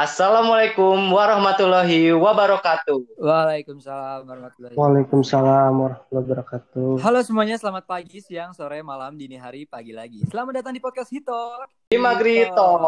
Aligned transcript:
Assalamualaikum 0.00 1.12
warahmatullahi 1.12 2.08
wabarakatuh. 2.16 3.20
Waalaikumsalam 3.20 4.24
warahmatullahi 4.24 4.72
Waalaikumsalam 4.72 5.72
warahmatullahi 5.76 6.24
wabarakatuh. 6.24 7.04
Halo 7.04 7.20
semuanya, 7.20 7.60
selamat 7.60 7.84
pagi, 7.84 8.24
siang, 8.24 8.56
sore, 8.56 8.80
malam, 8.80 9.20
dini 9.20 9.36
hari, 9.36 9.68
pagi 9.68 9.92
lagi. 9.92 10.24
Selamat 10.24 10.64
datang 10.64 10.72
di 10.72 10.80
podcast 10.80 11.12
Hito. 11.12 11.52
Di 11.92 12.00
Magrito. 12.00 12.80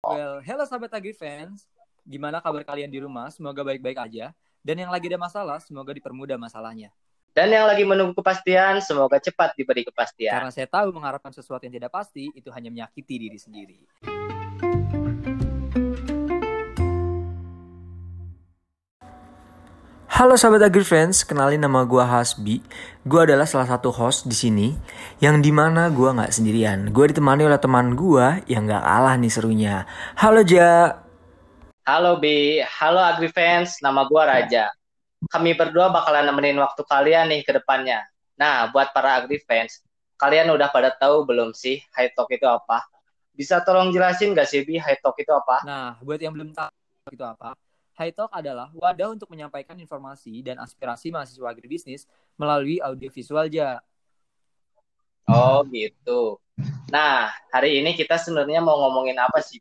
Well, 0.00 0.40
hello 0.40 0.64
sahabat 0.64 0.88
Agri 0.96 1.12
fans. 1.12 1.68
Gimana 2.08 2.40
kabar 2.40 2.64
kalian 2.64 2.88
di 2.88 3.04
rumah? 3.04 3.28
Semoga 3.28 3.60
baik-baik 3.60 4.00
aja. 4.00 4.32
Dan 4.64 4.80
yang 4.80 4.88
lagi 4.88 5.12
ada 5.12 5.20
masalah, 5.20 5.60
semoga 5.60 5.92
dipermudah 5.92 6.40
masalahnya. 6.40 6.88
Dan 7.30 7.54
yang 7.54 7.70
lagi 7.70 7.86
menunggu 7.86 8.10
kepastian, 8.18 8.82
semoga 8.82 9.22
cepat 9.22 9.54
diberi 9.54 9.86
kepastian. 9.86 10.34
Karena 10.34 10.50
saya 10.50 10.66
tahu 10.66 10.90
mengharapkan 10.90 11.30
sesuatu 11.30 11.62
yang 11.62 11.78
tidak 11.78 11.94
pasti 11.94 12.26
itu 12.34 12.50
hanya 12.50 12.74
menyakiti 12.74 13.22
diri 13.22 13.38
sendiri. 13.38 13.78
Halo 20.10 20.34
sahabat 20.34 20.66
Agri 20.66 20.82
Friends, 20.82 21.22
kenalin 21.22 21.62
nama 21.62 21.86
gue 21.86 22.02
Hasbi. 22.02 22.66
Gue 23.06 23.20
adalah 23.22 23.46
salah 23.46 23.70
satu 23.70 23.94
host 23.94 24.26
di 24.26 24.34
sini, 24.34 24.68
yang 25.22 25.38
di 25.38 25.54
mana 25.54 25.86
gue 25.86 26.10
nggak 26.10 26.34
sendirian. 26.34 26.90
Gue 26.90 27.14
ditemani 27.14 27.46
oleh 27.46 27.62
teman 27.62 27.94
gue 27.94 28.42
yang 28.50 28.66
nggak 28.66 28.82
kalah 28.82 29.14
nih 29.14 29.30
serunya. 29.30 29.86
Halo 30.18 30.42
Ja. 30.42 30.98
Halo 31.86 32.18
Bi, 32.18 32.58
halo 32.58 32.98
Agri 33.00 33.30
fans, 33.30 33.78
nama 33.80 34.02
gua 34.10 34.28
Raja. 34.28 34.68
Kami 35.28 35.52
berdua 35.52 35.92
bakalan 35.92 36.32
nemenin 36.32 36.56
waktu 36.56 36.80
kalian 36.88 37.28
nih 37.28 37.44
ke 37.44 37.52
depannya. 37.52 38.08
Nah, 38.40 38.72
buat 38.72 38.96
para 38.96 39.20
Agri 39.20 39.36
fans, 39.44 39.84
kalian 40.16 40.48
udah 40.48 40.72
pada 40.72 40.88
tahu 40.96 41.28
belum 41.28 41.52
sih 41.52 41.84
high 41.92 42.08
talk 42.16 42.32
itu 42.32 42.48
apa? 42.48 42.88
Bisa 43.36 43.60
tolong 43.60 43.92
jelasin 43.92 44.32
gak 44.32 44.48
sih 44.48 44.64
Bi 44.64 44.80
high 44.80 44.96
talk 45.04 45.20
itu 45.20 45.28
apa? 45.28 45.60
Nah, 45.68 46.00
buat 46.00 46.16
yang 46.16 46.32
belum 46.32 46.56
tahu 46.56 46.72
itu 47.12 47.24
apa, 47.24 47.52
High 48.00 48.16
Talk 48.16 48.32
adalah 48.32 48.72
wadah 48.72 49.12
untuk 49.12 49.28
menyampaikan 49.28 49.76
informasi 49.76 50.40
dan 50.40 50.56
aspirasi 50.56 51.12
mahasiswa 51.12 51.44
agribisnis 51.44 52.08
melalui 52.40 52.80
audiovisual 52.80 53.44
ja. 53.52 53.76
Oh 55.28 55.60
gitu. 55.68 56.40
Nah, 56.88 57.28
hari 57.52 57.76
ini 57.76 57.92
kita 57.92 58.16
sebenarnya 58.16 58.64
mau 58.64 58.80
ngomongin 58.88 59.20
apa 59.20 59.44
sih? 59.44 59.60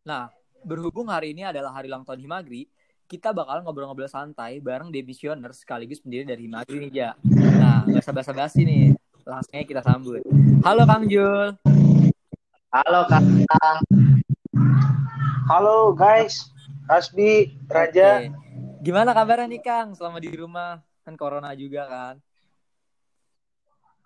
Nah, 0.00 0.32
berhubung 0.64 1.12
hari 1.12 1.36
ini 1.36 1.44
adalah 1.44 1.76
hari 1.76 1.92
ulang 1.92 2.08
tahun 2.08 2.24
Himagri, 2.24 2.72
kita 3.08 3.32
bakal 3.32 3.64
ngobrol-ngobrol 3.64 4.04
santai 4.04 4.60
bareng 4.60 4.92
Demissioner 4.92 5.48
sekaligus 5.56 5.96
pendiri 6.04 6.28
dari 6.28 6.44
Himagri 6.44 6.92
nih, 6.92 6.92
Ja. 6.92 7.10
Nah, 7.24 7.88
gak 7.88 8.04
usah 8.04 8.12
basa-basi 8.12 8.68
nih. 8.68 8.92
Langsung 9.24 9.56
aja 9.56 9.64
kita 9.64 9.80
sambut. 9.80 10.20
Halo 10.60 10.84
Kang 10.84 11.08
Jul. 11.08 11.56
Halo 12.68 13.00
Kang. 13.08 13.24
Halo 15.48 15.96
guys, 15.96 16.52
Hasbi, 16.84 17.56
Raja. 17.64 18.28
Oke. 18.28 18.36
Gimana 18.84 19.16
kabarnya 19.16 19.56
nih 19.56 19.62
Kang 19.64 19.96
selama 19.96 20.20
di 20.20 20.28
rumah? 20.28 20.84
Kan 21.00 21.16
corona 21.16 21.56
juga 21.56 21.88
kan. 21.88 22.14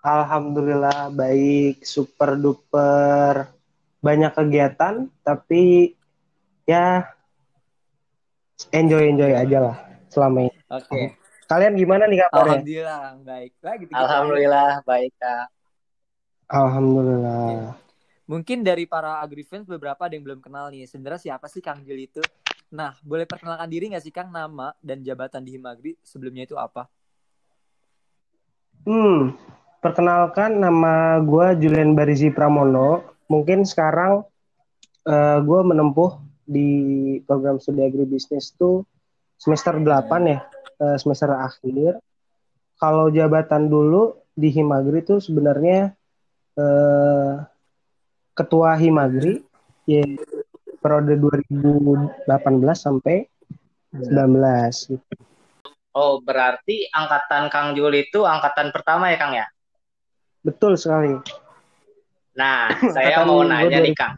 Alhamdulillah 0.06 1.10
baik, 1.10 1.82
super 1.82 2.38
duper. 2.38 3.50
Banyak 3.98 4.30
kegiatan, 4.30 5.10
tapi 5.26 5.90
ya 6.70 7.10
enjoy 8.70 9.10
enjoy 9.10 9.32
aja 9.34 9.58
lah 9.58 9.76
selama 10.12 10.46
ini. 10.46 10.54
Oke. 10.70 11.18
Kalian 11.50 11.74
gimana 11.76 12.08
nih 12.08 12.24
kabarnya? 12.28 12.60
Alhamdulillah 12.62 13.04
baik. 13.26 13.52
Lah 13.60 13.74
gitu. 13.76 13.92
Alhamdulillah 13.92 14.70
baik 14.86 15.12
Kak. 15.18 15.46
Alhamdulillah. 16.52 17.76
Mungkin 18.28 18.64
dari 18.64 18.88
para 18.88 19.20
agrifans 19.20 19.68
beberapa 19.68 20.08
ada 20.08 20.14
yang 20.14 20.24
belum 20.24 20.40
kenal 20.40 20.72
nih. 20.72 20.88
Sebenarnya 20.88 21.20
siapa 21.20 21.50
sih 21.50 21.60
Kang 21.60 21.84
Jul 21.84 22.08
itu? 22.08 22.22
Nah, 22.72 22.96
boleh 23.04 23.28
perkenalkan 23.28 23.68
diri 23.68 23.92
nggak 23.92 24.04
sih 24.04 24.14
Kang 24.14 24.32
nama 24.32 24.72
dan 24.80 25.04
jabatan 25.04 25.44
di 25.44 25.60
Himagri 25.60 25.92
sebelumnya 26.00 26.48
itu 26.48 26.56
apa? 26.56 26.88
Hmm, 28.88 29.36
perkenalkan 29.84 30.56
nama 30.56 31.20
gue 31.20 31.46
Julian 31.60 31.92
Barizi 31.92 32.32
Pramono. 32.32 33.04
Mungkin 33.28 33.68
sekarang 33.68 34.24
uh, 35.04 35.38
gue 35.44 35.60
menempuh 35.68 36.16
di 36.42 36.70
program 37.24 37.62
studi 37.62 37.86
agribisnis 37.86 38.54
tuh 38.58 38.82
semester 39.38 39.78
8 39.78 40.30
ya, 40.30 40.40
uh, 40.82 40.96
semester 40.98 41.30
akhir. 41.34 41.98
Kalau 42.78 43.10
jabatan 43.14 43.70
dulu 43.70 44.18
di 44.34 44.50
Himagri 44.50 45.06
tuh 45.06 45.22
sebenarnya 45.22 45.94
uh, 46.58 47.42
ketua 48.34 48.74
Himagri, 48.74 49.42
ya 49.86 50.02
periode 50.82 51.14
2018 51.20 52.26
sampai 52.74 53.28
19 53.94 54.90
gitu. 54.90 55.14
Oh, 55.92 56.24
berarti 56.24 56.88
angkatan 56.88 57.52
Kang 57.52 57.76
Jul 57.76 57.92
itu 58.00 58.24
angkatan 58.24 58.72
pertama 58.72 59.12
ya 59.12 59.16
Kang 59.20 59.36
ya? 59.36 59.46
Betul 60.40 60.80
sekali. 60.80 61.12
Nah, 62.32 62.72
saya 62.96 63.28
mau 63.28 63.44
nanya 63.44 63.78
nih 63.84 63.92
Kang. 63.92 64.16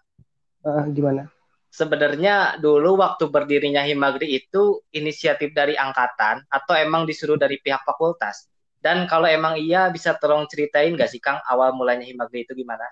Uh, 0.62 0.86
gimana? 0.94 1.33
Sebenarnya 1.74 2.54
dulu 2.62 3.02
waktu 3.02 3.26
berdirinya 3.26 3.82
Himagri 3.82 4.38
itu 4.38 4.78
inisiatif 4.94 5.50
dari 5.50 5.74
angkatan 5.74 6.46
atau 6.46 6.78
emang 6.78 7.02
disuruh 7.02 7.34
dari 7.34 7.58
pihak 7.58 7.82
fakultas? 7.82 8.46
Dan 8.78 9.10
kalau 9.10 9.26
emang 9.26 9.58
iya 9.58 9.90
bisa 9.90 10.14
tolong 10.14 10.46
ceritain 10.46 10.94
gak 10.94 11.10
sih 11.10 11.18
Kang 11.18 11.42
awal 11.50 11.74
mulanya 11.74 12.06
Himagri 12.06 12.46
itu 12.46 12.54
gimana? 12.54 12.86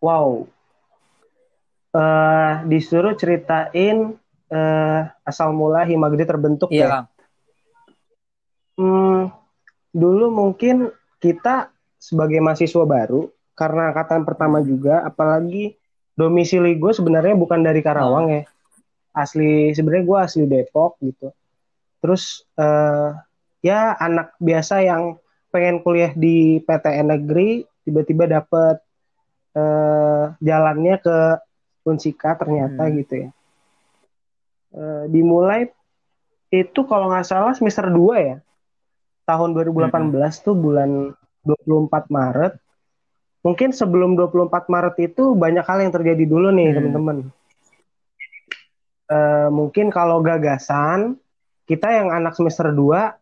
Wow, 0.00 0.48
uh, 1.92 2.52
disuruh 2.66 3.14
ceritain 3.18 4.16
uh, 4.48 5.00
asal 5.26 5.52
mula 5.52 5.84
Himagri 5.84 6.24
terbentuk 6.24 6.68
Iya, 6.72 6.84
ya. 6.84 6.88
Kang. 6.88 7.06
Hmm, 8.78 9.20
dulu 9.90 10.30
mungkin 10.30 10.94
kita 11.18 11.74
sebagai 11.98 12.38
mahasiswa 12.38 12.86
baru 12.86 13.28
karena 13.58 13.90
angkatan 13.90 14.22
pertama 14.22 14.62
juga, 14.62 15.02
apalagi 15.02 15.74
domisili 16.18 16.74
gue 16.74 16.90
sebenarnya 16.90 17.38
bukan 17.38 17.62
dari 17.62 17.78
Karawang 17.78 18.26
ya, 18.34 18.42
asli 19.14 19.70
sebenarnya 19.70 20.04
gue 20.04 20.18
asli 20.18 20.44
Depok 20.50 20.98
gitu. 20.98 21.30
Terus 22.02 22.42
uh, 22.58 23.14
ya 23.62 23.94
anak 23.94 24.34
biasa 24.42 24.82
yang 24.82 25.22
pengen 25.54 25.78
kuliah 25.86 26.10
di 26.12 26.58
PTN 26.66 27.14
negeri 27.14 27.62
tiba-tiba 27.86 28.26
dapet 28.26 28.82
uh, 29.54 30.34
jalannya 30.42 30.98
ke 30.98 31.18
Unsika 31.86 32.34
ternyata 32.34 32.90
Hmm. 32.90 32.94
gitu 33.00 33.14
ya. 33.24 33.30
Eh, 34.68 35.04
dimulai 35.08 35.72
itu 36.52 36.80
kalau 36.84 37.08
nggak 37.08 37.24
salah 37.24 37.56
semester 37.56 37.88
2 37.88 38.20
ya. 38.20 38.36
Tahun 39.24 39.50
2018 39.56 40.44
tuh 40.44 40.56
bulan 40.56 41.12
24 41.44 42.08
Maret. 42.12 42.56
Mungkin 43.48 43.72
sebelum 43.72 44.12
24 44.12 44.68
Maret 44.68 44.96
itu 45.00 45.32
banyak 45.32 45.64
hal 45.64 45.80
yang 45.80 45.92
terjadi 45.96 46.28
dulu 46.28 46.52
nih 46.52 46.68
Hmm. 46.68 46.76
teman-teman. 46.76 47.16
Eh, 49.08 49.48
mungkin 49.48 49.88
kalau 49.88 50.20
gagasan 50.20 51.16
kita 51.64 51.88
yang 51.88 52.12
anak 52.12 52.36
semester 52.36 52.68
2 52.68 53.16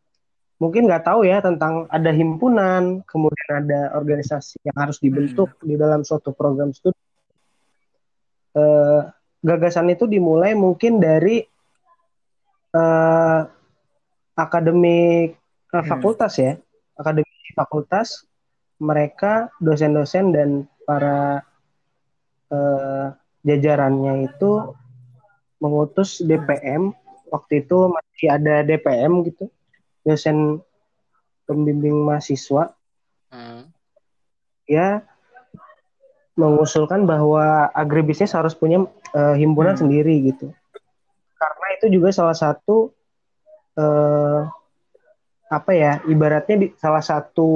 mungkin 0.58 0.90
nggak 0.90 1.06
tahu 1.06 1.22
ya 1.22 1.38
tentang 1.38 1.86
ada 1.94 2.10
himpunan, 2.10 3.06
kemudian 3.06 3.50
ada 3.62 3.94
organisasi 3.94 4.58
yang 4.66 4.74
harus 4.74 4.98
dibentuk 4.98 5.54
di 5.62 5.78
dalam 5.78 6.02
suatu 6.02 6.34
program 6.34 6.74
studi 6.74 6.98
eh, 8.58 9.00
gagasan 9.46 9.94
itu 9.94 10.10
dimulai 10.10 10.58
mungkin 10.58 10.98
dari 10.98 11.38
eh, 12.74 13.40
akademik 14.34 15.38
Hmm. 15.70 15.86
fakultas 15.86 16.34
ya, 16.40 16.58
akademik 16.98 17.54
fakultas 17.54 18.25
mereka 18.76 19.48
dosen-dosen 19.58 20.32
dan 20.36 20.48
para 20.84 21.42
eh, 22.52 23.06
jajarannya 23.42 24.28
itu 24.28 24.76
mengutus 25.58 26.20
DPM 26.20 26.92
waktu 27.32 27.64
itu 27.64 27.90
masih 27.90 28.28
ada 28.30 28.62
DPM 28.62 29.24
gitu, 29.26 29.50
dosen 30.02 30.60
pembimbing 31.46 32.06
mahasiswa 32.06 32.74
Hmm. 33.26 33.66
ya 34.70 35.02
mengusulkan 36.38 37.10
bahwa 37.10 37.66
agribisnis 37.74 38.30
harus 38.38 38.54
punya 38.54 38.86
eh, 39.10 39.34
himpunan 39.34 39.74
Hmm. 39.74 39.82
sendiri 39.88 40.30
gitu. 40.30 40.54
Karena 41.34 41.66
itu 41.74 41.86
juga 41.90 42.14
salah 42.14 42.38
satu 42.38 42.94
eh, 43.76 44.40
apa 45.46 45.70
ya 45.74 46.00
ibaratnya 46.06 46.56
di, 46.56 46.66
salah 46.78 47.02
satu 47.02 47.48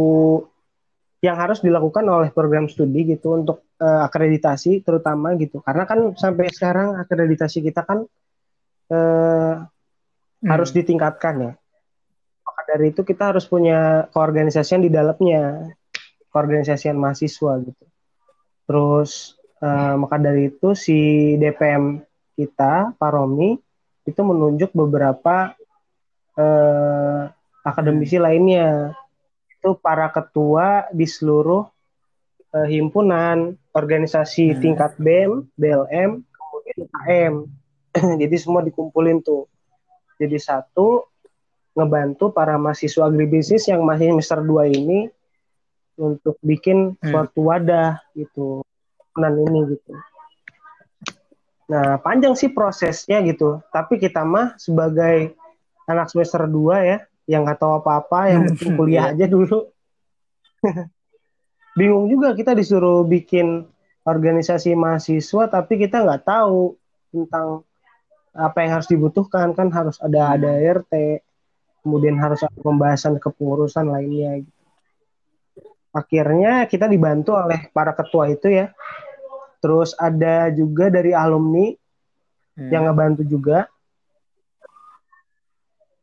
yang 1.20 1.36
harus 1.36 1.60
dilakukan 1.60 2.04
oleh 2.08 2.32
program 2.32 2.64
studi 2.68 3.12
gitu 3.16 3.36
untuk 3.36 3.76
eh, 3.76 4.00
akreditasi 4.08 4.80
terutama 4.80 5.36
gitu. 5.36 5.60
Karena 5.60 5.84
kan 5.84 6.16
sampai 6.16 6.48
sekarang 6.48 6.96
akreditasi 6.96 7.60
kita 7.60 7.84
kan 7.84 8.08
eh, 8.88 9.54
harus 10.44 10.70
ditingkatkan 10.72 11.34
ya. 11.44 11.52
Maka 12.40 12.60
dari 12.66 12.92
itu 12.92 13.04
kita 13.04 13.36
harus 13.36 13.44
punya 13.44 14.08
keorganisasian 14.08 14.80
di 14.80 14.88
dalamnya, 14.88 15.76
keorganisasian 16.32 16.96
mahasiswa 16.96 17.60
gitu. 17.62 17.84
Terus 18.64 19.36
uh, 19.60 19.94
maka 19.98 20.16
dari 20.16 20.48
itu 20.48 20.72
si 20.78 20.98
DPM 21.36 22.00
kita, 22.38 22.94
Pak 22.96 23.10
Romi, 23.10 23.58
itu 24.06 24.20
menunjuk 24.22 24.72
beberapa 24.72 25.52
uh, 26.38 27.22
akademisi 27.66 28.16
hmm. 28.16 28.24
lainnya. 28.24 28.68
Itu 29.60 29.76
para 29.76 30.08
ketua 30.08 30.88
di 30.88 31.04
seluruh 31.04 31.68
uh, 32.56 32.68
himpunan, 32.68 33.60
organisasi 33.76 34.56
hmm. 34.56 34.60
tingkat 34.64 34.96
BEM, 34.96 35.44
BLM, 35.60 36.24
kemudian 36.24 36.76
UKM. 36.88 37.34
Jadi 38.24 38.36
semua 38.40 38.64
dikumpulin 38.64 39.20
tuh. 39.20 39.44
Jadi 40.16 40.40
satu 40.40 41.04
ngebantu 41.76 42.32
para 42.32 42.56
mahasiswa 42.56 43.04
agribisnis 43.04 43.68
yang 43.68 43.84
masih 43.84 44.16
semester 44.16 44.40
2 44.42 44.80
ini 44.80 45.12
untuk 46.00 46.40
bikin 46.40 46.96
hmm. 46.96 47.04
suatu 47.04 47.40
wadah 47.52 48.00
gitu. 48.16 48.64
Nah 49.20 49.28
ini 49.28 49.76
gitu. 49.76 49.92
Nah, 51.70 52.02
panjang 52.02 52.34
sih 52.34 52.50
prosesnya 52.50 53.22
gitu. 53.22 53.62
Tapi 53.70 54.02
kita 54.02 54.26
mah 54.26 54.58
sebagai 54.58 55.38
anak 55.86 56.10
semester 56.10 56.42
2 56.50 56.82
ya, 56.82 56.98
yang 57.28 57.44
nggak 57.44 57.60
tahu 57.60 57.80
apa-apa, 57.82 58.30
yang 58.32 58.42
penting 58.52 58.72
kuliah 58.78 59.12
iya. 59.12 59.24
aja 59.24 59.26
dulu. 59.28 59.68
Bingung 61.78 62.06
juga 62.10 62.34
kita 62.34 62.52
disuruh 62.52 63.06
bikin 63.06 63.66
organisasi 64.04 64.74
mahasiswa, 64.74 65.48
tapi 65.48 65.80
kita 65.80 66.02
nggak 66.02 66.24
tahu 66.26 66.76
tentang 67.12 67.64
apa 68.34 68.58
yang 68.62 68.80
harus 68.80 68.88
dibutuhkan. 68.90 69.52
Kan 69.54 69.70
harus 69.70 69.96
ada 70.02 70.34
ada 70.34 70.50
RT, 70.58 71.22
kemudian 71.82 72.16
harus 72.20 72.40
ada 72.44 72.58
pembahasan 72.60 73.16
kepengurusan 73.18 73.86
lainnya. 73.88 74.42
Gitu. 74.44 74.60
Akhirnya 75.90 76.70
kita 76.70 76.86
dibantu 76.86 77.34
oleh 77.34 77.66
para 77.74 77.90
ketua 77.94 78.30
itu 78.30 78.46
ya. 78.46 78.70
Terus 79.60 79.92
ada 79.98 80.48
juga 80.54 80.88
dari 80.88 81.12
alumni 81.12 81.74
hmm. 82.56 82.70
yang 82.70 82.86
ngebantu 82.86 83.22
juga. 83.26 83.66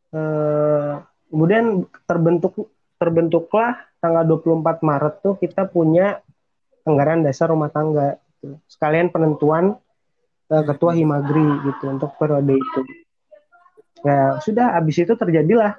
Uh, 0.08 1.04
kemudian 1.28 1.86
terbentuk 2.08 2.72
terbentuklah 2.98 3.78
tanggal 4.02 4.24
24 4.26 4.82
Maret 4.82 5.16
tuh 5.22 5.36
kita 5.38 5.70
punya 5.70 6.22
anggaran 6.88 7.22
dasar 7.22 7.52
rumah 7.52 7.70
tangga 7.70 8.18
gitu. 8.40 8.58
sekalian 8.66 9.14
penentuan 9.14 9.78
uh, 10.50 10.64
ketua 10.66 10.96
Himagri 10.98 11.46
gitu 11.68 11.86
untuk 11.92 12.16
periode 12.18 12.58
itu. 12.58 12.82
Ya 14.06 14.40
sudah 14.42 14.78
habis 14.78 14.98
itu 14.98 15.14
terjadilah 15.14 15.78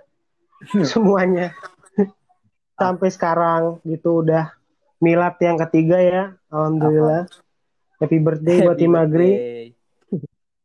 semuanya. 0.86 1.54
Sampai 2.78 3.10
sekarang 3.10 3.82
gitu 3.82 4.22
udah 4.22 4.54
milad 5.02 5.34
yang 5.42 5.58
ketiga 5.66 5.98
ya 5.98 6.22
alhamdulillah. 6.52 7.26
Happy 7.98 8.18
birthday 8.22 8.62
buat 8.62 8.78
Himagri. 8.78 9.32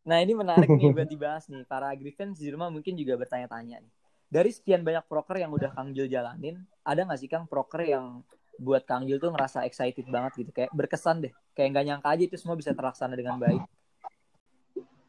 nah 0.04 0.20
ini 0.20 0.36
menarik 0.36 0.68
nih 0.68 0.94
buat 0.98 1.10
dibahas 1.10 1.50
nih. 1.50 1.66
Para 1.66 1.90
di 1.98 2.48
rumah 2.54 2.70
mungkin 2.70 2.94
juga 2.94 3.18
bertanya-tanya 3.18 3.82
nih 3.82 3.94
dari 4.34 4.50
sekian 4.50 4.82
banyak 4.82 5.06
proker 5.06 5.38
yang 5.38 5.54
udah 5.54 5.70
Kang 5.78 5.94
Jil 5.94 6.10
jalanin 6.10 6.66
ada 6.82 7.06
nggak 7.06 7.22
sih 7.22 7.30
Kang 7.30 7.46
proker 7.46 7.86
yang 7.86 8.26
buat 8.58 8.82
Kang 8.90 9.06
Jil 9.06 9.22
tuh 9.22 9.30
ngerasa 9.30 9.62
excited 9.70 10.10
banget 10.10 10.42
gitu? 10.42 10.50
Kayak 10.50 10.74
berkesan 10.74 11.22
deh. 11.22 11.34
Kayak 11.54 11.70
nggak 11.78 11.86
nyangka 11.86 12.08
aja 12.10 12.24
itu 12.26 12.38
semua 12.42 12.58
bisa 12.58 12.74
terlaksana 12.74 13.14
dengan 13.14 13.38
baik. 13.38 13.62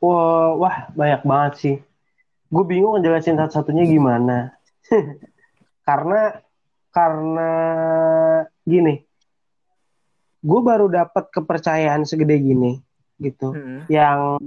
Wah 0.04 0.52
wah 0.60 0.76
banyak 0.92 1.24
banget 1.24 1.52
sih. 1.56 1.76
Gue 2.52 2.64
bingung 2.68 3.00
ngejelasin 3.00 3.40
satu-satunya 3.40 3.88
gimana. 3.88 4.52
Karena 5.88 6.36
karena 6.92 7.52
gini. 8.68 9.00
Gue 10.44 10.60
baru 10.60 10.92
dapat 10.92 11.32
kepercayaan 11.32 12.04
segede 12.04 12.36
gini 12.36 12.76
gitu. 13.16 13.56
Hmm. 13.56 13.88
yang 13.88 14.42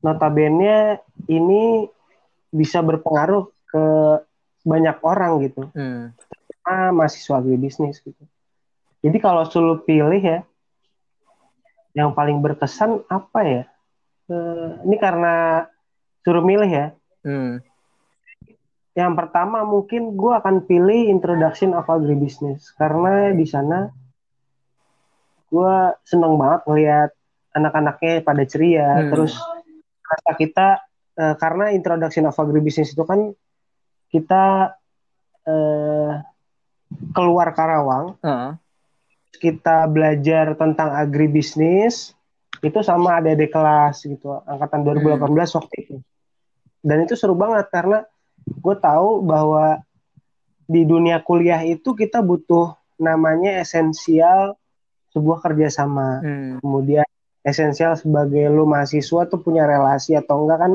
notabene 0.00 1.02
ini 1.28 1.88
bisa 2.54 2.78
berpengaruh 2.78 3.50
ke 3.66 3.84
banyak 4.62 4.96
orang 5.02 5.42
gitu 5.50 5.66
hmm. 5.74 6.14
ah 6.62 6.94
mahasiswa 6.94 7.42
bisnis 7.58 7.98
gitu 7.98 8.22
jadi 9.02 9.18
kalau 9.18 9.42
suruh 9.50 9.82
pilih 9.82 10.22
ya 10.22 10.46
yang 11.98 12.14
paling 12.14 12.38
berkesan 12.38 13.02
apa 13.10 13.40
ya 13.42 13.62
uh, 14.30 14.80
ini 14.86 14.96
karena 14.96 15.66
suruh 16.24 16.42
milih 16.44 16.70
ya. 16.70 16.86
Hmm. 17.22 17.60
Yang 18.94 19.12
pertama 19.18 19.66
mungkin 19.66 20.14
gue 20.14 20.32
akan 20.32 20.64
pilih 20.64 21.12
Introduction 21.12 21.76
of 21.76 21.84
Agribusiness 21.90 22.72
karena 22.78 23.34
di 23.34 23.44
sana 23.44 23.90
gue 25.52 25.76
seneng 26.06 26.34
banget 26.40 26.60
ngeliat 26.66 27.10
anak-anaknya 27.54 28.24
pada 28.24 28.42
ceria. 28.48 28.88
Hmm. 29.04 29.10
Terus 29.12 29.36
kata 30.04 30.32
kita 30.40 30.68
uh, 31.18 31.34
karena 31.38 31.74
Introduction 31.74 32.28
of 32.28 32.38
Agribusiness 32.38 32.94
itu 32.94 33.04
kan 33.06 33.34
kita 34.10 34.74
uh, 35.46 36.10
keluar 37.10 37.50
Karawang, 37.54 38.14
uh. 38.22 38.54
kita 39.42 39.90
belajar 39.90 40.54
tentang 40.54 40.94
agribisnis 40.94 42.14
itu 42.64 42.80
sama 42.80 43.20
adik-adik 43.20 43.52
kelas 43.52 44.08
gitu 44.08 44.40
angkatan 44.48 44.86
2018 44.88 45.20
hmm. 45.20 45.56
waktu 45.58 45.74
itu 45.84 45.96
dan 46.80 47.04
itu 47.04 47.12
seru 47.12 47.36
banget 47.36 47.68
karena 47.68 48.08
gue 48.44 48.76
tahu 48.80 49.20
bahwa 49.20 49.80
di 50.64 50.84
dunia 50.88 51.20
kuliah 51.20 51.60
itu 51.60 51.92
kita 51.92 52.24
butuh 52.24 52.72
namanya 52.96 53.60
esensial 53.60 54.56
sebuah 55.12 55.44
kerjasama 55.44 56.24
hmm. 56.24 56.52
kemudian 56.64 57.08
esensial 57.44 57.92
sebagai 57.94 58.48
lu 58.48 58.64
mahasiswa 58.64 59.28
tuh 59.28 59.38
punya 59.38 59.68
relasi 59.68 60.16
atau 60.16 60.48
enggak 60.48 60.58
kan 60.64 60.72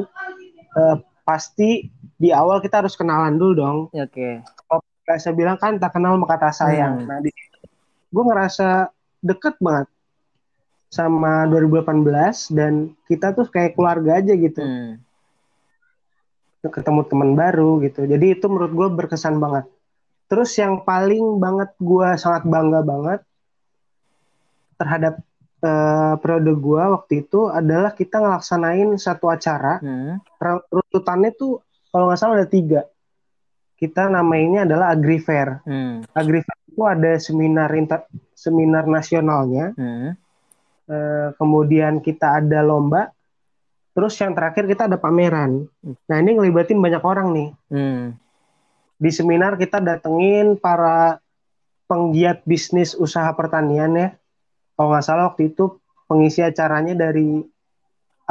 eh, 0.77 0.95
pasti 1.25 1.89
di 2.16 2.30
awal 2.30 2.62
kita 2.62 2.86
harus 2.86 2.94
kenalan 2.94 3.38
dulu 3.38 3.54
dong. 3.57 3.77
Oke. 3.94 4.10
Okay. 4.13 4.33
kalau 4.69 5.18
saya 5.18 5.33
bilang 5.33 5.57
kan 5.57 5.81
tak 5.81 5.98
kenal 5.98 6.18
maka 6.21 6.38
tak 6.38 6.54
sayang. 6.54 7.01
Hmm. 7.01 7.10
nah 7.10 7.18
di 7.18 7.33
gue 8.10 8.24
ngerasa 8.25 8.89
deket 9.21 9.58
banget 9.62 9.89
sama 10.89 11.46
2018 11.50 12.58
dan 12.58 12.98
kita 13.05 13.34
tuh 13.38 13.46
kayak 13.50 13.77
keluarga 13.77 14.22
aja 14.22 14.34
gitu. 14.34 14.62
Hmm. 14.62 15.01
Ketemu 16.65 17.01
teman 17.10 17.34
baru 17.38 17.82
gitu. 17.86 18.05
Jadi 18.05 18.38
itu 18.38 18.46
menurut 18.50 18.74
gue 18.74 18.88
berkesan 18.98 19.38
banget. 19.38 19.65
Terus 20.29 20.53
yang 20.62 20.86
paling 20.86 21.41
banget 21.41 21.74
gue 21.82 22.10
sangat 22.17 22.46
bangga 22.46 22.82
banget 22.86 23.22
terhadap 24.77 25.22
uh, 25.63 26.16
periode 26.20 26.54
gue 26.56 26.84
waktu 26.84 27.13
itu 27.28 27.48
adalah 27.48 27.96
kita 27.96 28.20
ngelaksanain 28.20 28.96
satu 29.00 29.32
acara 29.32 29.80
hmm. 29.80 30.24
rututannya 30.72 31.32
tuh 31.36 31.63
kalau 31.89 32.10
nggak 32.12 32.20
salah 32.20 32.42
ada 32.42 32.50
tiga 32.50 32.82
kita 33.80 34.12
namainnya 34.12 34.68
adalah 34.68 34.92
Agrifair 34.92 35.63
hmm. 35.63 36.12
Agrifair 36.12 36.60
itu 36.70 36.84
ada 36.84 37.12
seminar 37.20 37.70
inter, 37.75 38.04
seminar 38.36 38.86
nasionalnya 38.88 39.72
hmm. 39.75 40.10
uh, 40.88 41.28
kemudian 41.39 42.04
kita 42.04 42.39
ada 42.44 42.60
lomba 42.63 43.12
Terus 44.00 44.16
yang 44.22 44.32
terakhir 44.32 44.63
kita 44.63 44.88
ada 44.88 44.96
pameran. 44.96 45.68
Nah 45.84 46.18
ini 46.24 46.39
ngelibatin 46.39 46.80
banyak 46.80 47.04
orang 47.04 47.36
nih. 47.36 47.50
Hmm. 47.68 48.16
Di 48.96 49.12
seminar 49.12 49.60
kita 49.60 49.84
datengin 49.84 50.56
para 50.56 51.20
penggiat 51.92 52.48
bisnis 52.48 52.96
usaha 52.96 53.28
pertanian 53.36 53.92
ya. 54.00 54.10
Kalau 54.79 54.95
nggak 54.95 55.03
salah 55.03 55.27
waktu 55.27 55.51
itu 55.51 55.75
pengisi 56.07 56.39
acaranya 56.39 56.95
dari 56.95 57.43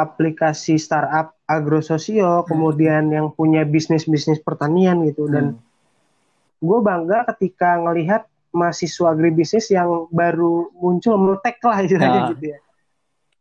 aplikasi 0.01 0.81
startup 0.81 1.37
agrososio, 1.45 2.41
hmm. 2.41 2.47
kemudian 2.49 3.13
yang 3.13 3.29
punya 3.37 3.69
bisnis-bisnis 3.69 4.41
pertanian 4.41 5.05
gitu. 5.05 5.29
Dan 5.29 5.61
hmm. 5.61 6.65
gue 6.65 6.79
bangga 6.81 7.29
ketika 7.37 7.77
ngelihat 7.85 8.25
mahasiswa 8.57 9.13
agribisnis 9.13 9.69
yang 9.69 10.09
baru 10.09 10.73
muncul 10.73 11.21
meletek 11.21 11.61
lah 11.61 11.85
istilahnya 11.85 12.21
nah. 12.25 12.31
gitu 12.33 12.57
ya 12.57 12.59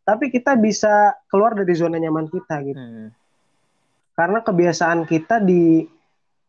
tapi 0.07 0.31
kita 0.31 0.55
bisa 0.55 1.19
keluar 1.27 1.51
dari 1.51 1.75
zona 1.75 1.99
nyaman 1.99 2.31
kita 2.31 2.63
gitu. 2.63 2.79
Hmm. 2.79 3.11
Karena 4.15 4.39
kebiasaan 4.39 5.03
kita 5.03 5.43
di 5.43 5.83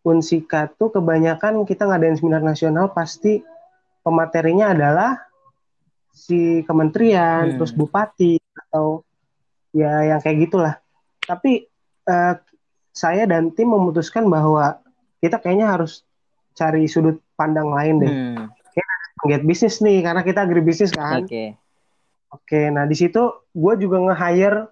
Unsika 0.06 0.70
tuh 0.78 0.94
kebanyakan 0.94 1.66
kita 1.66 1.90
ngadain 1.90 2.14
seminar 2.14 2.40
nasional 2.40 2.94
pasti 2.94 3.42
pematerinya 4.06 4.70
adalah 4.70 5.18
si 6.18 6.66
kementerian, 6.66 7.54
hmm. 7.54 7.56
terus 7.62 7.70
bupati 7.70 8.42
atau 8.66 9.06
ya 9.70 10.10
yang 10.10 10.18
kayak 10.18 10.50
gitulah. 10.50 10.74
Tapi 11.22 11.70
uh, 12.10 12.34
saya 12.90 13.30
dan 13.30 13.54
tim 13.54 13.70
memutuskan 13.70 14.26
bahwa 14.26 14.82
kita 15.22 15.38
kayaknya 15.38 15.70
harus 15.70 16.02
cari 16.58 16.90
sudut 16.90 17.22
pandang 17.38 17.70
lain 17.70 17.94
deh. 18.02 18.10
Hmm. 18.10 18.44
Kayak 19.22 19.46
bisnis 19.46 19.78
nih 19.78 20.02
karena 20.02 20.22
kita 20.26 20.42
agribisnis 20.42 20.90
kan. 20.90 21.26
Okay. 21.26 21.54
Oke, 22.28 22.68
nah 22.68 22.84
di 22.84 22.92
situ 22.92 23.22
gue 23.56 23.74
juga 23.80 23.98
nge-hire 24.04 24.68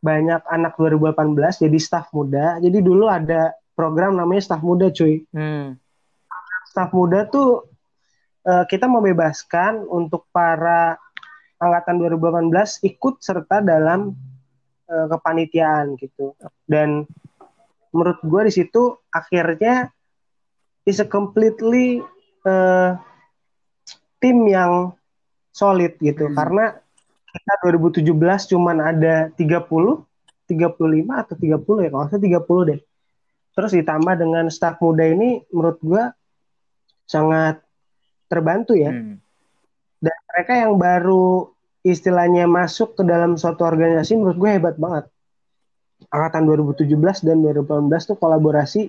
banyak 0.00 0.40
anak 0.48 0.78
2018 0.78 1.64
jadi 1.68 1.78
staff 1.80 2.08
muda. 2.16 2.56
Jadi 2.62 2.78
dulu 2.80 3.10
ada 3.10 3.52
program 3.76 4.16
namanya 4.16 4.40
staff 4.44 4.62
muda, 4.64 4.88
cuy. 4.92 5.24
Hmm. 5.34 5.76
Staff 6.70 6.94
muda 6.94 7.26
tuh 7.28 7.69
uh, 8.46 8.64
kita 8.68 8.86
membebaskan 8.86 9.84
untuk 9.88 10.28
para 10.30 10.96
angkatan 11.60 12.00
2018 12.00 12.88
ikut 12.88 13.20
serta 13.20 13.60
dalam 13.60 14.16
uh, 14.88 15.06
kepanitiaan 15.08 15.96
gitu. 16.00 16.32
Dan 16.64 17.04
menurut 17.90 18.18
gue 18.22 18.42
di 18.48 18.52
situ 18.54 18.96
akhirnya 19.10 19.90
is 20.86 21.02
a 21.02 21.06
completely 21.06 22.00
uh, 22.46 22.96
tim 24.22 24.46
yang 24.46 24.94
solid 25.50 25.98
gitu 25.98 26.30
hmm. 26.30 26.36
karena 26.36 26.78
kita 27.30 27.52
2017 28.02 28.52
cuman 28.54 28.76
ada 28.82 29.14
30 29.34 29.66
35 30.50 31.22
atau 31.22 31.34
30 31.38 31.84
ya 31.86 31.88
kalau 31.90 32.06
saya 32.10 32.22
30 32.22 32.68
deh 32.70 32.80
terus 33.50 33.72
ditambah 33.74 34.14
dengan 34.18 34.44
staff 34.50 34.78
muda 34.78 35.04
ini 35.06 35.42
menurut 35.50 35.78
gua 35.82 36.14
sangat 37.06 37.62
terbantu 38.30 38.78
ya 38.78 38.94
hmm. 38.94 39.18
dan 39.98 40.16
mereka 40.30 40.52
yang 40.54 40.78
baru 40.78 41.50
istilahnya 41.82 42.46
masuk 42.46 42.94
ke 42.94 43.02
dalam 43.02 43.34
suatu 43.34 43.66
organisasi 43.66 44.14
menurut 44.14 44.38
gue 44.38 44.50
hebat 44.54 44.76
banget 44.78 45.10
angkatan 46.14 46.46
2017 46.46 47.26
dan 47.26 47.36
2018 47.42 48.08
tuh 48.14 48.16
kolaborasi 48.16 48.82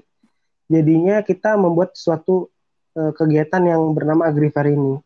jadinya 0.69 1.25
kita 1.25 1.57
membuat 1.57 1.97
suatu 1.97 2.53
uh, 2.95 3.11
kegiatan 3.17 3.65
yang 3.65 3.81
bernama 3.97 4.29
Agrifair 4.29 4.77
ini 4.77 5.01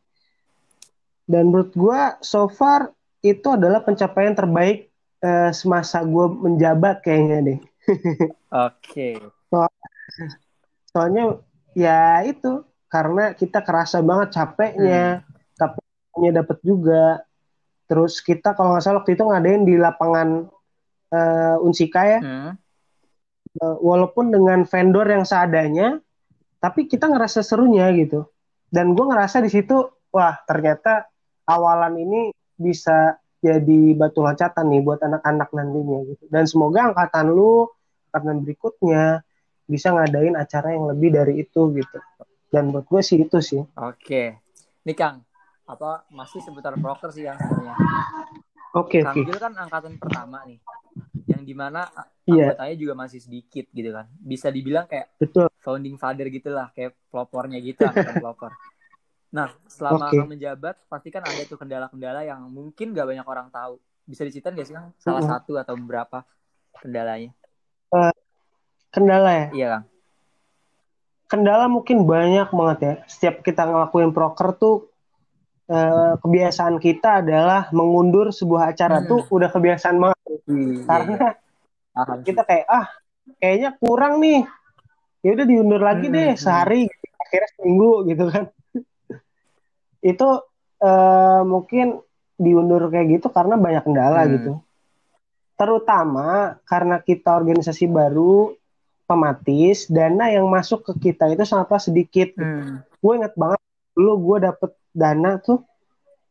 dan 1.25 1.49
menurut 1.49 1.73
gue 1.73 2.01
so 2.21 2.45
far 2.45 2.93
itu 3.25 3.47
adalah 3.49 3.81
pencapaian 3.81 4.37
terbaik 4.37 4.93
uh, 5.25 5.49
semasa 5.49 6.05
gue 6.05 6.25
menjabat 6.29 7.01
kayaknya 7.01 7.37
deh. 7.41 7.59
Oke. 7.89 8.37
okay. 8.53 9.13
so, 9.49 9.65
soalnya 10.93 11.41
ya 11.73 12.21
itu 12.21 12.61
karena 12.95 13.35
kita 13.35 13.59
kerasa 13.59 13.99
banget 13.99 14.31
capeknya, 14.39 15.19
hmm. 15.19 15.59
capeknya 15.59 16.31
dapat 16.39 16.57
juga. 16.63 17.19
Terus 17.91 18.23
kita 18.23 18.55
kalau 18.55 18.71
nggak 18.71 18.83
salah 18.87 19.03
waktu 19.03 19.19
itu 19.19 19.23
ngadain 19.27 19.67
di 19.67 19.75
lapangan 19.75 20.47
uh, 21.11 21.59
Unsika 21.59 22.07
ya. 22.07 22.19
Hmm. 22.23 22.55
Uh, 23.59 23.75
walaupun 23.83 24.31
dengan 24.31 24.63
vendor 24.63 25.03
yang 25.11 25.27
seadanya, 25.27 25.99
tapi 26.63 26.87
kita 26.87 27.11
ngerasa 27.11 27.43
serunya 27.43 27.91
gitu. 27.99 28.31
Dan 28.71 28.95
gue 28.95 29.05
ngerasa 29.11 29.43
di 29.43 29.51
situ, 29.51 29.75
wah 30.15 30.39
ternyata 30.47 31.11
awalan 31.51 31.99
ini 31.99 32.31
bisa 32.55 33.19
jadi 33.43 33.91
batu 33.99 34.23
loncatan 34.23 34.71
nih 34.71 34.81
buat 34.87 35.03
anak-anak 35.03 35.51
nantinya 35.51 35.99
gitu. 36.15 36.23
Dan 36.31 36.47
semoga 36.47 36.95
angkatan 36.95 37.27
lu, 37.27 37.67
angkatan 38.15 38.39
berikutnya 38.47 39.03
bisa 39.67 39.91
ngadain 39.91 40.39
acara 40.39 40.71
yang 40.71 40.87
lebih 40.87 41.11
dari 41.11 41.43
itu 41.43 41.75
gitu. 41.75 41.99
Dan 42.55 42.71
buat 42.71 42.87
gue 42.87 43.01
sih 43.03 43.19
itu 43.19 43.37
sih. 43.43 43.59
Oke. 43.75 44.39
Nih 44.87 44.95
Kang, 44.95 45.27
apa 45.67 46.07
masih 46.07 46.39
seputar 46.39 46.79
proker 46.79 47.11
sih 47.11 47.27
yang 47.27 47.35
sebenarnya. 47.35 47.75
Oke, 48.71 48.99
okay, 48.99 49.01
Kang 49.03 49.15
okay. 49.19 49.35
kan 49.35 49.53
angkatan 49.59 49.99
pertama 49.99 50.39
nih. 50.47 50.63
Yang 51.27 51.41
di 51.43 51.51
mana 51.51 51.91
yeah. 52.23 52.55
anggotanya 52.55 52.75
juga 52.79 52.93
masih 52.95 53.19
sedikit 53.19 53.67
gitu 53.75 53.91
kan. 53.91 54.07
Bisa 54.23 54.47
dibilang 54.47 54.87
kayak 54.87 55.19
Betul. 55.19 55.51
founding 55.59 55.99
father 55.99 56.31
gitu 56.31 56.47
lah, 56.47 56.71
kayak 56.71 56.95
pelopornya 57.11 57.59
gitu 57.59 57.83
angkatan 57.83 58.23
pelopor. 58.23 58.55
Nah, 59.35 59.51
selama 59.67 60.07
okay. 60.07 60.23
menjabat 60.23 60.79
pasti 60.87 61.11
kan 61.11 61.27
ada 61.27 61.43
tuh 61.43 61.59
kendala-kendala 61.59 62.23
yang 62.23 62.39
mungkin 62.47 62.95
gak 62.95 63.03
banyak 63.03 63.27
orang 63.27 63.51
tahu. 63.51 63.83
Bisa 64.07 64.23
diceritain 64.23 64.55
gak 64.55 64.67
sih 64.71 64.75
Kang? 64.79 64.95
Salah 64.95 65.19
uh 65.19 65.27
satu 65.27 65.59
atau 65.59 65.75
beberapa 65.75 66.23
kendalanya? 66.79 67.35
Uh, 67.91 68.15
kendala 68.95 69.31
ya? 69.35 69.47
Iya 69.51 69.67
Kang. 69.75 69.85
Kendala 71.25 71.65
mungkin 71.65 72.05
banyak 72.05 72.53
banget 72.53 72.77
ya. 72.81 72.93
Setiap 73.09 73.41
kita 73.41 73.65
ngelakuin 73.65 74.13
proker 74.13 74.53
tuh 74.57 74.75
uh, 75.69 76.17
kebiasaan 76.21 76.77
kita 76.77 77.25
adalah 77.25 77.69
mengundur 77.73 78.29
sebuah 78.29 78.73
acara 78.73 79.01
hmm. 79.01 79.07
tuh 79.09 79.21
udah 79.33 79.49
kebiasaan 79.49 79.97
banget. 79.97 80.19
Hmm, 80.45 80.85
Karena 80.85 81.17
iya. 81.33 82.15
kita 82.21 82.41
kayak 82.45 82.65
ah 82.69 82.87
kayaknya 83.41 83.69
kurang 83.81 84.21
nih. 84.21 84.45
Ya 85.25 85.29
udah 85.33 85.45
diundur 85.49 85.81
lagi 85.81 86.07
hmm, 86.07 86.13
deh 86.13 86.29
hmm. 86.37 86.41
sehari 86.41 86.85
akhirnya 87.25 87.49
seminggu 87.57 88.05
gitu 88.05 88.23
kan 88.29 88.45
itu 90.13 90.29
uh, 90.85 91.41
mungkin 91.41 91.97
diundur 92.37 92.93
kayak 92.93 93.19
gitu 93.19 93.27
karena 93.33 93.57
banyak 93.57 93.83
kendala 93.83 94.21
hmm. 94.23 94.31
gitu. 94.37 94.53
Terutama 95.55 96.59
karena 96.67 96.99
kita 96.99 97.31
organisasi 97.31 97.87
baru, 97.87 98.51
pematis, 99.05 99.87
dana 99.87 100.29
yang 100.33 100.49
masuk 100.49 100.85
ke 100.91 101.09
kita 101.09 101.29
itu 101.29 101.45
sangatlah 101.45 101.81
sedikit. 101.81 102.33
Hmm. 102.37 102.81
Gue 102.99 103.21
inget 103.21 103.33
banget 103.37 103.61
dulu 103.95 104.13
gue 104.33 104.37
dapet 104.51 104.71
dana 104.91 105.39
tuh 105.39 105.63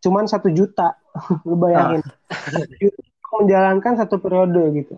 cuman 0.05 0.29
satu 0.29 0.53
juta, 0.53 0.99
lu 1.49 1.57
bayangin. 1.57 2.05
Ah. 2.05 2.67
menjalankan 3.35 3.99
satu 3.99 4.23
periode 4.23 4.63
gitu. 4.79 4.95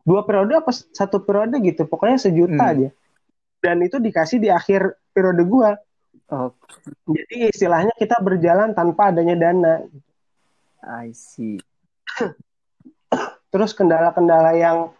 Dua 0.00 0.24
periode 0.24 0.56
apa 0.56 0.72
satu 0.72 1.20
periode 1.20 1.60
gitu, 1.60 1.84
pokoknya 1.84 2.16
sejuta 2.16 2.56
hmm. 2.56 2.72
aja. 2.72 2.88
Dan 3.60 3.84
itu 3.84 4.00
dikasih 4.00 4.40
di 4.40 4.48
akhir 4.48 4.96
periode 5.12 5.44
gue 5.44 5.70
Oh. 6.32 6.50
Jadi 7.04 7.52
istilahnya 7.52 7.92
kita 8.00 8.16
berjalan 8.24 8.72
tanpa 8.72 9.12
adanya 9.12 9.36
dana. 9.36 9.74
I 10.84 11.12
see. 11.12 11.60
Terus 13.52 13.70
kendala-kendala 13.76 14.56
yang 14.56 14.90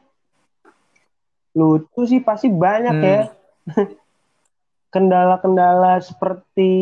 lucu 1.54 2.00
sih 2.04 2.20
pasti 2.20 2.50
banyak 2.50 2.96
ya. 2.98 3.20
hmm. 3.30 3.70
ya. 3.70 3.84
Kendala-kendala 4.94 5.98
seperti 5.98 6.72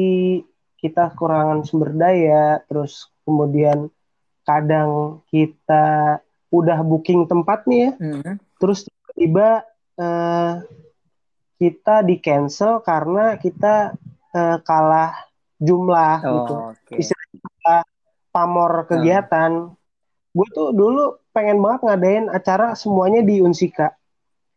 kita 0.76 1.14
kekurangan 1.14 1.64
sumber 1.64 1.96
daya, 1.96 2.60
terus 2.68 3.08
kemudian 3.24 3.88
kadang 4.42 5.22
kita 5.30 6.18
udah 6.52 6.78
booking 6.84 7.24
tempat 7.24 7.64
nih 7.64 7.88
ya, 7.88 7.90
hmm. 7.96 8.36
terus 8.60 8.84
tiba-tiba 8.84 9.64
uh, 9.96 10.60
kita 11.56 12.04
di 12.04 12.18
cancel 12.18 12.82
karena 12.84 13.38
kita 13.40 13.96
uh, 14.34 14.58
kalah 14.60 15.14
jumlah 15.62 16.16
oh, 16.26 16.32
gitu. 16.34 16.54
Okay. 16.74 16.96
Istilahnya 17.06 17.76
pamor 18.34 18.72
hmm. 18.82 18.86
kegiatan. 18.90 19.52
Hmm. 19.70 19.78
Gue 20.34 20.48
tuh 20.50 20.68
dulu 20.74 21.22
pengen 21.30 21.62
banget 21.62 21.80
ngadain 21.86 22.26
acara 22.32 22.74
semuanya 22.74 23.22
di 23.22 23.38
Unsika. 23.38 23.94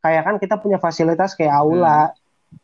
Kayak 0.06 0.22
kan 0.22 0.36
kita 0.38 0.56
punya 0.62 0.78
fasilitas 0.78 1.34
kayak 1.34 1.58
aula, 1.58 2.14
hmm. 2.14 2.58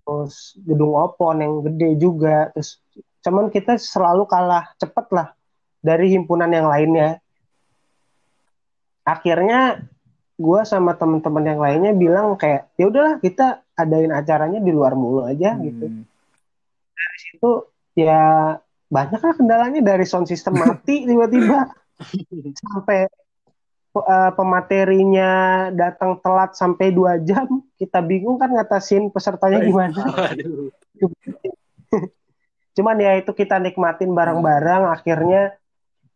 terus 0.00 0.56
gedung 0.64 0.96
opon 0.96 1.44
yang 1.44 1.60
gede 1.60 2.00
juga, 2.00 2.48
terus 2.56 2.80
cuman 3.20 3.52
kita 3.52 3.76
selalu 3.76 4.24
kalah 4.24 4.72
cepet 4.80 5.06
lah 5.12 5.36
dari 5.84 6.16
himpunan 6.16 6.48
yang 6.48 6.72
lainnya. 6.72 7.20
Akhirnya 9.04 9.84
gue 10.40 10.60
sama 10.64 10.96
teman-teman 10.96 11.44
yang 11.44 11.60
lainnya 11.60 11.92
bilang 11.92 12.40
kayak 12.40 12.72
ya 12.80 12.88
udahlah 12.88 13.20
kita 13.20 13.60
adain 13.76 14.10
acaranya 14.10 14.64
di 14.64 14.72
luar 14.72 14.96
mulu 14.96 15.28
aja 15.28 15.60
gitu. 15.60 15.86
hmm. 15.86 16.00
gitu 16.00 16.10
dari 17.02 17.18
situ 17.18 17.50
ya 17.98 18.56
banyak 18.92 19.20
lah 19.20 19.34
kendalanya 19.36 19.80
dari 19.80 20.04
sound 20.04 20.28
system 20.28 20.56
mati 20.56 21.04
tiba-tiba 21.04 21.68
sampai 22.64 23.08
uh, 24.00 24.32
pematerinya 24.32 25.68
datang 25.76 26.16
telat 26.24 26.56
sampai 26.56 26.88
dua 26.92 27.20
jam 27.20 27.60
kita 27.76 28.00
bingung 28.00 28.40
kan 28.40 28.48
ngatasin 28.52 29.12
pesertanya 29.12 29.60
gimana. 29.60 30.00
Cuman 32.76 32.96
ya 32.96 33.20
itu 33.20 33.32
kita 33.36 33.60
nikmatin 33.60 34.16
bareng-bareng 34.16 34.88
akhirnya 34.88 35.56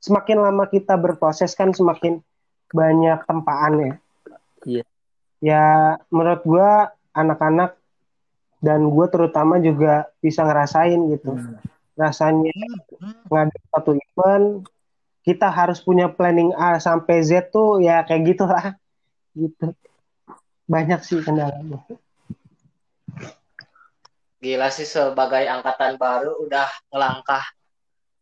semakin 0.00 0.40
lama 0.40 0.64
kita 0.68 0.96
berproses 0.96 1.52
kan 1.52 1.76
semakin 1.76 2.24
banyak 2.72 3.20
tempaan 3.28 3.74
ya. 3.76 3.94
Iya. 4.64 4.84
Ya 5.44 5.64
menurut 6.08 6.42
gua 6.48 6.96
anak-anak 7.12 7.76
dan 8.60 8.88
gue 8.88 9.06
terutama 9.12 9.60
juga 9.60 10.08
bisa 10.20 10.44
ngerasain 10.44 11.00
gitu. 11.12 11.36
Hmm. 11.36 11.60
rasanya 11.96 12.52
ngadain 13.32 13.64
satu 13.72 13.96
event 13.96 14.68
kita 15.26 15.50
harus 15.50 15.82
punya 15.82 16.06
planning 16.06 16.54
A 16.54 16.78
sampai 16.78 17.20
Z 17.26 17.50
tuh 17.50 17.82
ya 17.82 18.06
kayak 18.06 18.22
gitulah 18.32 18.64
gitu 19.40 19.74
banyak 20.70 21.02
sih 21.02 21.18
kendalanya 21.20 21.82
gila 24.38 24.70
sih 24.70 24.86
sebagai 24.86 25.42
angkatan 25.50 25.98
baru 25.98 26.38
udah 26.46 26.70
ngelangkah 26.94 27.42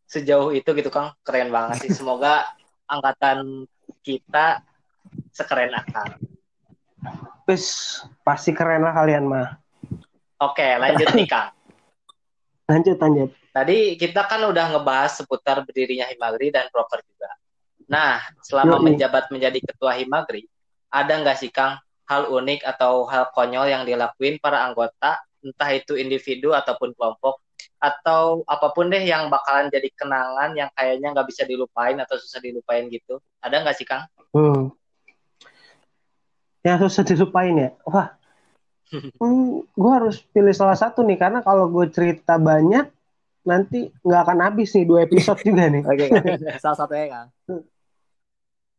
sejauh 0.08 0.56
itu 0.56 0.72
gitu 0.72 0.88
Kang 0.88 1.12
keren 1.20 1.52
banget 1.52 1.84
sih 1.84 1.92
semoga 1.92 2.48
angkatan 2.88 3.68
kita 4.04 4.62
sekeren 5.32 5.72
akang. 5.74 6.16
Terus 7.44 8.00
pasti 8.24 8.56
keren 8.56 8.84
lah 8.84 8.94
kalian 8.96 9.28
mah. 9.28 9.48
Oke, 10.40 10.64
lanjut 10.80 11.08
nih 11.12 11.28
Kang. 11.28 11.52
Lanjut, 12.68 12.96
lanjut. 12.96 13.30
Tadi 13.54 13.94
kita 13.94 14.26
kan 14.26 14.42
udah 14.50 14.74
ngebahas 14.74 15.22
seputar 15.22 15.62
berdirinya 15.62 16.10
Himagri 16.10 16.50
dan 16.50 16.66
proker 16.74 16.98
juga. 17.06 17.30
Nah, 17.86 18.18
selama 18.42 18.82
menjabat 18.82 19.30
menjadi 19.30 19.62
ketua 19.62 19.94
Himagri, 19.94 20.50
ada 20.90 21.22
nggak 21.22 21.38
sih 21.38 21.54
Kang 21.54 21.78
hal 22.10 22.34
unik 22.34 22.66
atau 22.66 23.06
hal 23.06 23.30
konyol 23.30 23.70
yang 23.70 23.86
dilakuin 23.86 24.42
para 24.42 24.66
anggota 24.66 25.22
entah 25.44 25.70
itu 25.70 25.94
individu 25.94 26.50
ataupun 26.50 26.92
kelompok 26.98 27.40
atau 27.78 28.42
apa 28.48 28.72
pun 28.72 28.88
deh 28.88 29.04
yang 29.04 29.28
bakalan 29.28 29.68
jadi 29.68 29.86
kenangan 29.92 30.56
yang 30.56 30.70
kayaknya 30.72 31.12
nggak 31.12 31.28
bisa 31.28 31.46
dilupain 31.46 31.94
atau 32.00 32.16
susah 32.18 32.42
dilupain 32.42 32.90
gitu. 32.90 33.22
Ada 33.38 33.62
nggak 33.62 33.76
sih 33.76 33.86
Kang? 33.86 34.08
Hmm. 34.34 34.74
Yang 36.66 36.90
susah 36.90 37.04
dilupain 37.06 37.54
ya? 37.54 37.70
Wah, 37.86 38.18
hmm, 39.22 39.62
gue 39.68 39.92
harus 39.94 40.18
pilih 40.32 40.56
salah 40.56 40.74
satu 40.74 41.06
nih 41.06 41.22
karena 41.22 41.38
kalau 41.44 41.70
gue 41.70 41.86
cerita 41.92 42.40
banyak 42.40 42.88
nanti 43.44 43.92
nggak 44.00 44.22
akan 44.24 44.38
habis 44.40 44.72
nih 44.72 44.84
dua 44.88 45.04
episode 45.04 45.40
juga 45.44 45.68
nih. 45.68 45.82
Oke, 45.90 46.04
salah 46.58 46.78
satunya 46.80 47.06
Kang. 47.12 47.28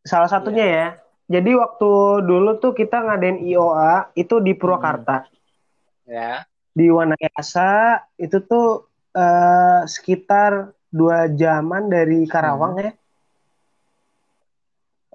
Salah 0.02 0.30
satunya 0.30 0.66
ya. 0.66 0.88
Jadi 1.26 1.58
waktu 1.58 1.90
dulu 2.22 2.62
tuh 2.62 2.70
kita 2.74 3.02
ngadain 3.02 3.42
IOA 3.42 4.14
itu 4.14 4.38
di 4.38 4.54
Purwakarta. 4.54 5.26
Hmm. 5.26 6.10
Ya. 6.10 6.46
Di 6.76 6.86
Wanayasa 6.92 8.02
itu 8.20 8.38
tuh 8.44 8.86
uh, 9.16 9.82
sekitar 9.88 10.76
dua 10.92 11.26
jaman 11.34 11.90
dari 11.90 12.26
Karawang 12.30 12.78
hmm. 12.78 12.82
ya. 12.82 12.92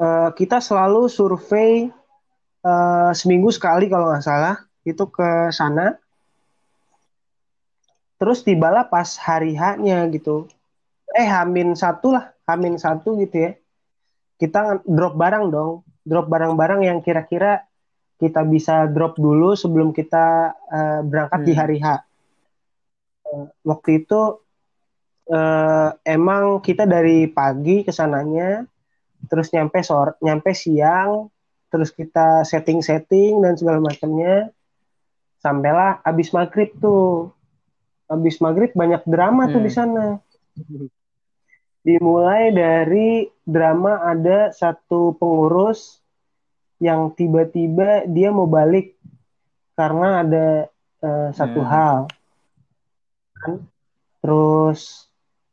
Uh, 0.01 0.29
kita 0.33 0.57
selalu 0.57 1.05
survei 1.07 1.93
uh, 2.65 3.11
seminggu 3.13 3.53
sekali 3.53 3.85
kalau 3.85 4.09
nggak 4.11 4.25
salah 4.25 4.57
itu 4.83 5.07
ke 5.07 5.53
sana. 5.55 5.95
Terus 8.21 8.45
tibalah 8.45 8.85
pas 8.85 9.17
hari 9.17 9.57
haknya 9.57 10.05
gitu. 10.13 10.45
Eh 11.17 11.25
Hamin 11.25 11.73
satu 11.73 12.13
lah, 12.13 12.29
Hamin 12.45 12.77
satu 12.77 13.17
gitu 13.17 13.49
ya. 13.49 13.51
Kita 14.37 14.85
drop 14.85 15.17
barang 15.17 15.49
dong, 15.49 15.81
drop 16.05 16.29
barang-barang 16.29 16.85
yang 16.85 17.01
kira-kira 17.01 17.65
kita 18.21 18.45
bisa 18.45 18.85
drop 18.85 19.17
dulu 19.17 19.57
sebelum 19.57 19.89
kita 19.89 20.53
uh, 20.53 21.01
berangkat 21.01 21.41
hmm. 21.41 21.47
di 21.49 21.53
hari 21.57 21.77
H 21.81 22.05
waktu 23.63 24.03
itu 24.03 24.21
uh, 25.31 25.89
emang 26.03 26.59
kita 26.59 26.83
dari 26.83 27.27
pagi 27.31 27.83
ke 27.85 27.91
sananya 27.93 28.65
terus 29.29 29.53
nyampe 29.53 29.79
sore 29.85 30.17
nyampe 30.19 30.51
siang 30.51 31.29
terus 31.71 31.93
kita 31.93 32.43
setting-setting 32.43 33.39
dan 33.39 33.55
segala 33.55 33.79
macamnya 33.79 34.51
sampailah 35.39 36.03
abis 36.03 36.35
maghrib 36.35 36.73
tuh 36.81 37.31
abis 38.11 38.43
maghrib 38.43 38.75
banyak 38.75 39.01
drama 39.07 39.47
hmm. 39.47 39.51
tuh 39.55 39.61
di 39.63 39.71
hmm. 39.71 39.77
sana 39.79 40.05
dimulai 41.81 42.51
dari 42.53 43.25
drama 43.41 44.05
ada 44.05 44.51
satu 44.53 45.15
pengurus 45.17 46.03
yang 46.77 47.13
tiba-tiba 47.15 48.05
dia 48.05 48.29
mau 48.29 48.45
balik 48.45 48.99
karena 49.73 50.21
ada 50.21 50.47
uh, 51.01 51.29
satu 51.33 51.61
hmm. 51.63 51.69
hal 51.71 51.97
kan 53.41 53.65
terus 54.21 55.09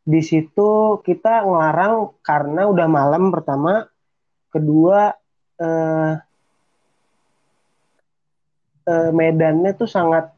di 0.08 0.20
situ 0.24 1.00
kita 1.04 1.44
ngelarang 1.44 2.16
karena 2.24 2.68
udah 2.68 2.88
malam 2.88 3.28
pertama 3.28 3.84
kedua 4.48 5.12
eh, 5.60 6.12
eh, 8.88 9.10
medannya 9.12 9.76
tuh 9.76 9.84
sangat 9.84 10.32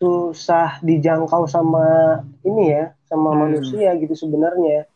susah 0.00 0.80
dijangkau 0.80 1.44
sama 1.44 2.18
ini 2.40 2.72
ya 2.72 2.96
sama 3.04 3.36
hmm. 3.36 3.38
manusia 3.44 3.92
gitu 4.00 4.16
sebenarnya. 4.16 4.88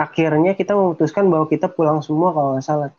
Akhirnya 0.00 0.56
kita 0.56 0.72
memutuskan 0.72 1.28
bahwa 1.28 1.44
kita 1.46 1.68
pulang 1.68 2.00
semua 2.00 2.32
kalau 2.32 2.56
nggak 2.56 2.64
salah 2.64 2.90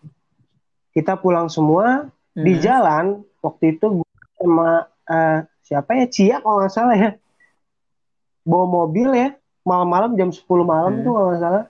kita 0.93 1.17
pulang 1.17 1.49
semua 1.49 2.13
hmm. 2.37 2.45
di 2.45 2.53
jalan 2.61 3.25
waktu 3.41 3.73
itu 3.75 4.05
gue 4.05 4.11
sama 4.37 4.85
uh, 5.09 5.41
siapa 5.65 5.97
ya? 5.97 6.05
Cia 6.05 6.37
kalau 6.45 6.61
nggak 6.61 6.73
salah 6.77 6.95
ya. 6.95 7.11
Bawa 8.45 8.65
mobil 8.69 9.09
ya 9.17 9.33
malam-malam 9.65 10.13
jam 10.13 10.29
10 10.29 10.45
malam 10.61 11.01
hmm. 11.01 11.03
tuh 11.03 11.11
kalau 11.17 11.27
nggak 11.33 11.41
salah. 11.41 11.63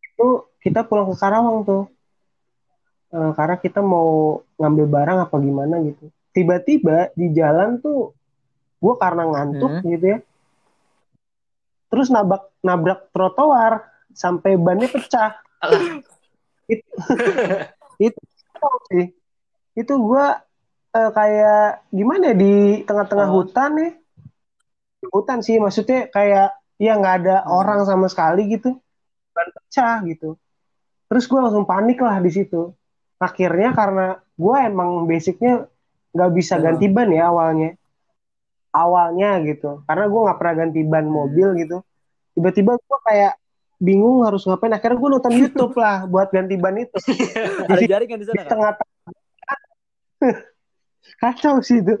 Itu 0.00 0.26
kita 0.64 0.88
pulang 0.88 1.12
ke 1.12 1.16
Karawang 1.20 1.68
tuh. 1.68 1.84
E, 3.12 3.18
karena 3.36 3.60
kita 3.60 3.84
mau 3.84 4.40
ngambil 4.56 4.86
barang 4.88 5.18
apa 5.28 5.36
gimana 5.36 5.84
gitu 5.84 6.08
tiba-tiba 6.32 7.12
di 7.14 7.30
jalan 7.36 7.78
tuh 7.78 8.16
gue 8.82 8.94
karena 8.98 9.28
ngantuk 9.28 9.72
hmm. 9.78 9.86
gitu 9.94 10.06
ya 10.16 10.18
terus 11.92 12.08
nabrak 12.08 12.48
nabrak 12.64 13.12
trotoar 13.12 13.92
sampai 14.16 14.56
bannya 14.56 14.88
pecah. 14.88 15.36
Itu 16.70 16.88
itu 18.00 18.20
sih. 18.88 19.06
Itu 19.76 19.92
gue 20.00 20.26
uh, 20.96 21.10
kayak 21.12 21.84
gimana 21.92 22.32
ya, 22.32 22.34
di 22.38 22.54
tengah-tengah 22.88 23.28
oh. 23.28 23.44
hutan 23.44 23.70
nih 23.76 23.92
hutan 25.10 25.42
sih 25.42 25.58
maksudnya 25.58 26.06
kayak 26.14 26.54
ya 26.78 26.94
nggak 26.94 27.14
ada 27.26 27.36
hmm. 27.42 27.50
orang 27.52 27.80
sama 27.84 28.08
sekali 28.08 28.48
gitu. 28.56 28.78
Ban 29.36 29.48
pecah 29.52 30.00
gitu. 30.08 30.40
Terus 31.12 31.24
gue 31.28 31.40
langsung 31.42 31.68
panik 31.68 32.00
lah 32.00 32.22
di 32.24 32.30
situ. 32.32 32.72
Akhirnya 33.20 33.76
karena 33.76 34.16
gue 34.16 34.56
emang 34.64 35.04
basicnya 35.04 35.68
nggak 36.12 36.30
bisa 36.36 36.54
hmm. 36.56 36.64
ganti 36.64 36.86
ban 36.92 37.08
ya 37.08 37.32
awalnya. 37.32 37.70
Awalnya 38.72 39.30
gitu. 39.48 39.84
Karena 39.84 40.04
gue 40.08 40.20
nggak 40.24 40.38
pernah 40.38 40.54
ganti 40.64 40.80
ban 40.84 41.04
hmm. 41.08 41.12
mobil 41.12 41.48
gitu. 41.60 41.78
Tiba-tiba 42.32 42.72
gue 42.76 42.98
kayak 43.04 43.32
bingung 43.82 44.24
harus 44.24 44.44
ngapain. 44.46 44.72
Akhirnya 44.72 44.96
gue 45.00 45.10
nonton 45.10 45.34
YouTube 45.34 45.74
lah 45.76 46.06
buat 46.06 46.28
ganti 46.30 46.54
ban 46.56 46.76
itu. 46.78 46.96
Di, 47.68 47.84
jaringan 47.88 48.20
di 48.20 48.24
sana 48.28 48.36
di 48.36 48.44
tengah-tengah. 48.46 49.12
Kacau 51.20 51.60
sih 51.64 51.82
itu. 51.82 51.98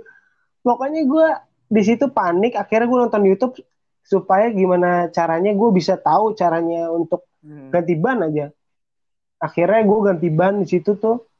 Pokoknya 0.62 1.02
gue 1.04 1.26
di 1.72 1.82
situ 1.82 2.06
panik. 2.12 2.54
Akhirnya 2.54 2.86
gue 2.86 2.98
nonton 3.08 3.24
YouTube 3.26 3.54
supaya 4.02 4.50
gimana 4.52 5.08
caranya 5.14 5.54
gue 5.54 5.70
bisa 5.72 5.94
tahu 5.96 6.34
caranya 6.36 6.92
untuk 6.92 7.26
hmm. 7.42 7.72
ganti 7.72 7.94
ban 7.96 8.18
aja. 8.28 8.46
Akhirnya 9.42 9.82
gue 9.82 9.98
ganti 10.06 10.28
ban 10.30 10.62
di 10.62 10.66
situ 10.70 10.94
tuh 11.00 11.31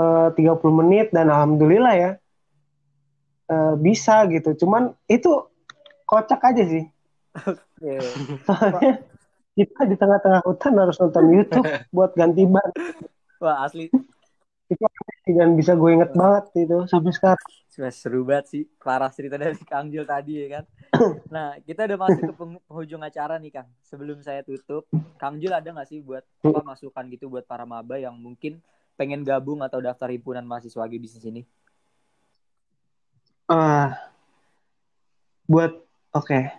uh, 0.00 0.28
30 0.32 0.80
menit 0.80 1.12
dan 1.12 1.28
alhamdulillah 1.28 1.94
ya 1.94 2.10
uh, 3.52 3.74
bisa 3.76 4.24
gitu 4.32 4.56
cuman 4.64 4.96
itu 5.04 5.44
kocak 6.08 6.40
aja 6.40 6.64
sih 6.64 6.84
okay. 7.36 8.00
soalnya 8.48 9.04
kita 9.52 9.80
di 9.84 9.96
tengah-tengah 10.00 10.40
hutan 10.46 10.72
harus 10.80 10.96
nonton 10.96 11.24
YouTube 11.28 11.68
buat 11.96 12.16
ganti 12.16 12.48
ban 12.48 12.70
wah 13.44 13.68
asli 13.68 13.92
itu 14.70 14.86
dan 15.30 15.58
bisa 15.58 15.74
gue 15.74 15.90
inget 15.94 16.10
banget 16.14 16.66
itu 16.66 16.86
sampai 16.86 17.12
sekarang. 17.14 17.48
Seru 17.90 18.22
banget 18.26 18.46
sih 18.50 18.62
parah 18.82 19.08
cerita 19.08 19.40
dari 19.40 19.56
Kang 19.66 19.88
Jul 19.90 20.06
tadi 20.06 20.46
ya 20.46 20.60
kan. 20.60 20.64
Nah 21.34 21.56
kita 21.62 21.86
udah 21.86 21.98
masuk 21.98 22.22
ke 22.22 22.34
penghujung 22.66 23.02
acara 23.02 23.38
nih 23.38 23.52
Kang. 23.54 23.68
Sebelum 23.86 24.20
saya 24.20 24.42
tutup, 24.42 24.86
Kang 25.16 25.38
Jul 25.38 25.54
ada 25.54 25.64
nggak 25.70 25.88
sih 25.88 26.02
buat 26.02 26.22
apa 26.44 26.60
masukan 26.62 27.04
gitu 27.10 27.30
buat 27.30 27.46
para 27.46 27.64
maba 27.64 27.96
yang 27.96 28.14
mungkin 28.18 28.58
pengen 29.00 29.24
gabung 29.24 29.64
atau 29.64 29.80
daftar 29.80 30.12
himpunan 30.12 30.44
mahasiswa 30.44 30.84
di 30.84 31.00
bisnis 31.00 31.24
ini? 31.24 31.42
Uh, 33.48 33.88
buat 35.48 35.72
oke, 36.12 36.28
okay. 36.28 36.52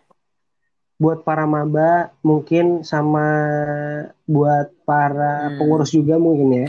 buat 0.98 1.22
para 1.22 1.46
maba 1.46 2.10
mungkin 2.26 2.82
sama 2.82 3.30
buat 4.26 4.74
para 4.82 5.54
hmm. 5.54 5.62
pengurus 5.62 5.94
juga 5.94 6.18
mungkin 6.18 6.50
ya 6.50 6.68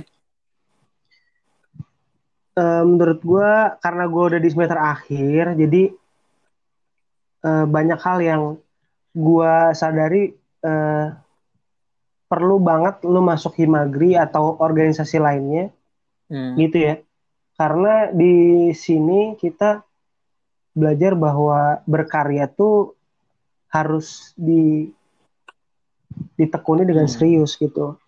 uh, 2.56 2.84
menurut 2.84 3.20
gue 3.22 3.52
karena 3.80 4.04
gue 4.08 4.22
udah 4.34 4.40
di 4.40 4.48
semester 4.52 4.78
akhir 4.78 5.56
jadi 5.56 5.82
uh, 7.44 7.64
banyak 7.68 8.00
hal 8.00 8.18
yang 8.20 8.42
gue 9.12 9.54
sadari 9.76 10.32
uh, 10.64 11.12
perlu 12.32 12.56
banget 12.56 13.04
lu 13.04 13.20
masuk 13.20 13.52
himagri 13.60 14.16
atau 14.16 14.56
organisasi 14.56 15.20
lainnya 15.20 15.68
hmm. 16.32 16.56
gitu 16.56 16.76
ya 16.80 16.94
karena 17.60 18.08
di 18.08 18.72
sini 18.72 19.36
kita 19.36 19.84
belajar 20.72 21.12
bahwa 21.12 21.84
berkarya 21.84 22.48
tuh 22.48 22.96
harus 23.68 24.32
di 24.40 24.88
ditekuni 26.40 26.88
dengan 26.88 27.04
hmm. 27.04 27.12
serius 27.12 27.60
gitu 27.60 28.00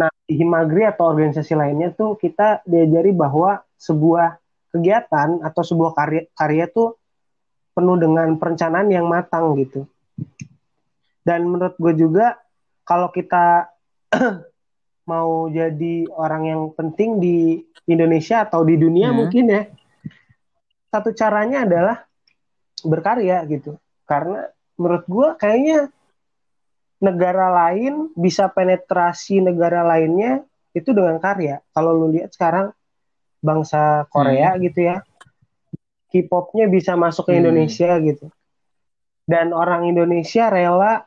Nah, 0.00 0.08
di 0.24 0.40
Himagri 0.40 0.88
atau 0.88 1.12
organisasi 1.12 1.52
lainnya 1.52 1.92
tuh 1.92 2.16
kita 2.16 2.64
diajari 2.64 3.12
bahwa 3.12 3.60
sebuah 3.76 4.40
kegiatan 4.72 5.44
atau 5.44 5.62
sebuah 5.66 5.92
karya 5.92 6.22
karya 6.32 6.64
tuh 6.72 6.96
penuh 7.76 8.00
dengan 8.00 8.40
perencanaan 8.40 8.88
yang 8.88 9.04
matang 9.04 9.52
gitu. 9.60 9.84
Dan 11.20 11.52
menurut 11.52 11.76
gue 11.76 11.92
juga 12.00 12.40
kalau 12.90 13.06
kita 13.14 13.70
mau 15.10 15.46
jadi 15.46 16.10
orang 16.10 16.42
yang 16.42 16.62
penting 16.74 17.22
di 17.22 17.62
Indonesia 17.86 18.42
atau 18.42 18.66
di 18.66 18.74
dunia 18.74 19.14
hmm. 19.14 19.16
mungkin 19.16 19.44
ya, 19.46 19.62
satu 20.90 21.14
caranya 21.14 21.62
adalah 21.62 22.02
berkarya 22.82 23.46
gitu. 23.46 23.78
Karena 24.10 24.42
menurut 24.74 25.06
gue 25.06 25.28
kayaknya 25.38 25.78
negara 26.98 27.46
lain 27.54 28.10
bisa 28.18 28.50
penetrasi 28.50 29.38
negara 29.38 29.86
lainnya 29.86 30.42
itu 30.74 30.90
dengan 30.90 31.22
karya. 31.22 31.62
Kalau 31.70 31.94
lu 31.94 32.10
lihat 32.10 32.34
sekarang 32.34 32.74
bangsa 33.38 34.10
Korea 34.10 34.58
hmm. 34.58 34.60
gitu 34.66 34.80
ya, 34.90 34.96
K-popnya 36.10 36.66
bisa 36.66 36.98
masuk 36.98 37.30
ke 37.30 37.38
Hmm. 37.38 37.46
Indonesia 37.46 37.94
gitu. 38.02 38.26
Dan 39.30 39.54
orang 39.54 39.86
Indonesia 39.86 40.50
rela 40.50 41.06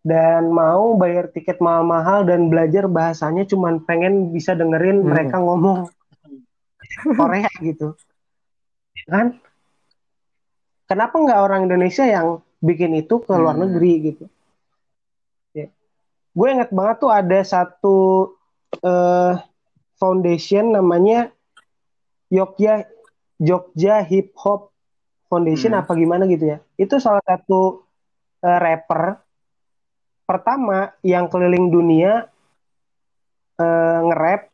dan 0.00 0.48
mau 0.48 0.96
bayar 0.96 1.28
tiket 1.28 1.60
mahal-mahal 1.60 2.24
dan 2.24 2.48
belajar 2.48 2.88
bahasanya 2.88 3.44
cuman 3.44 3.84
pengen 3.84 4.32
bisa 4.32 4.56
dengerin 4.56 5.04
Hmm. 5.04 5.08
mereka 5.12 5.36
ngomong 5.36 5.92
Korea 7.14 7.48
gitu. 7.60 7.94
Kan? 9.04 9.36
Kenapa 10.84 11.14
nggak 11.14 11.40
orang 11.40 11.68
Indonesia 11.68 12.02
yang 12.02 12.28
bikin 12.58 12.96
itu 12.96 13.20
ke 13.20 13.30
luar 13.30 13.54
Hmm. 13.54 13.68
negeri 13.68 13.92
gitu? 14.10 14.24
Ya. 15.52 15.68
Gue 16.32 16.48
inget 16.50 16.70
banget 16.70 16.96
tuh 16.98 17.12
ada 17.12 17.38
satu 17.40 17.96
eh, 18.80 19.34
foundation 19.94 20.72
namanya 20.72 21.28
Jogja 22.30 22.86
Jogja 23.36 24.00
Hip 24.00 24.32
Hop 24.40 24.72
Foundation 25.26 25.76
Hmm. 25.76 25.82
apa 25.82 25.92
gimana 25.92 26.24
gitu 26.24 26.48
ya. 26.48 26.58
Itu 26.74 26.96
salah 26.96 27.20
satu 27.22 27.84
eh, 28.40 28.58
rapper 28.58 29.20
pertama 30.30 30.94
yang 31.02 31.26
keliling 31.26 31.74
dunia 31.74 32.30
eh, 33.58 34.00
nge-rap 34.06 34.46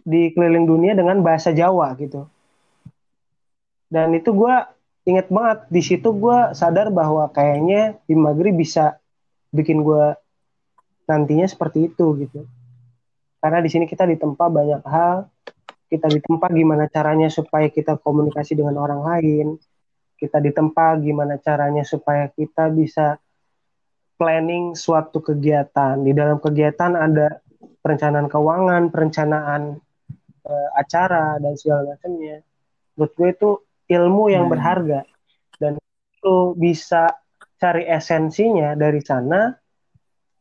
di 0.00 0.32
keliling 0.32 0.64
dunia 0.64 0.96
dengan 0.96 1.20
bahasa 1.20 1.52
Jawa 1.52 1.92
gitu. 2.00 2.24
Dan 3.92 4.16
itu 4.16 4.32
gue 4.32 4.54
inget 5.04 5.28
banget 5.28 5.68
di 5.68 5.82
situ 5.84 6.08
gue 6.16 6.56
sadar 6.56 6.88
bahwa 6.88 7.28
kayaknya 7.28 8.00
Himagri 8.08 8.56
bisa 8.56 8.96
bikin 9.52 9.84
gue 9.84 10.16
nantinya 11.04 11.44
seperti 11.44 11.92
itu 11.92 12.16
gitu. 12.24 12.48
Karena 13.40 13.60
di 13.60 13.68
sini 13.68 13.84
kita 13.84 14.08
ditempa 14.08 14.48
banyak 14.48 14.82
hal, 14.88 15.28
kita 15.92 16.06
ditempa 16.08 16.48
gimana 16.54 16.86
caranya 16.86 17.28
supaya 17.28 17.68
kita 17.68 17.98
komunikasi 17.98 18.56
dengan 18.56 18.78
orang 18.78 19.00
lain, 19.02 19.46
kita 20.16 20.38
ditempa 20.38 20.96
gimana 21.02 21.36
caranya 21.40 21.82
supaya 21.82 22.30
kita 22.30 22.70
bisa 22.70 23.18
planning 24.20 24.76
suatu 24.76 25.24
kegiatan. 25.24 25.96
Di 26.04 26.12
dalam 26.12 26.36
kegiatan 26.36 26.92
ada 26.92 27.40
perencanaan 27.80 28.28
keuangan, 28.28 28.92
perencanaan 28.92 29.80
eh, 30.44 30.68
acara 30.76 31.40
dan 31.40 31.56
segala 31.56 31.96
macamnya. 31.96 32.44
Menurut 32.96 33.12
gue 33.16 33.28
itu 33.32 33.50
ilmu 33.88 34.24
yang 34.28 34.44
Hmm. 34.44 34.52
berharga 34.52 35.00
dan 35.56 35.80
lu 36.20 36.52
bisa 36.52 37.16
cari 37.56 37.88
esensinya 37.88 38.76
dari 38.76 39.00
sana 39.00 39.56